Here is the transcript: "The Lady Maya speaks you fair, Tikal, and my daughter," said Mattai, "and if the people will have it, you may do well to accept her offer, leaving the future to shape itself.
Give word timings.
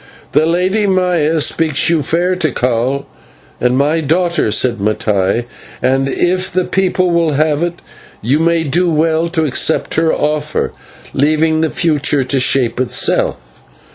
"The 0.31 0.47
Lady 0.47 0.87
Maya 0.87 1.39
speaks 1.41 1.87
you 1.87 2.01
fair, 2.01 2.35
Tikal, 2.35 3.05
and 3.59 3.77
my 3.77 3.99
daughter," 3.99 4.49
said 4.49 4.77
Mattai, 4.79 5.45
"and 5.79 6.09
if 6.09 6.51
the 6.51 6.65
people 6.65 7.11
will 7.11 7.33
have 7.33 7.61
it, 7.61 7.83
you 8.19 8.39
may 8.39 8.63
do 8.63 8.91
well 8.91 9.29
to 9.29 9.45
accept 9.45 9.93
her 9.97 10.11
offer, 10.11 10.71
leaving 11.13 11.61
the 11.61 11.69
future 11.69 12.23
to 12.23 12.39
shape 12.39 12.79
itself. 12.81 13.35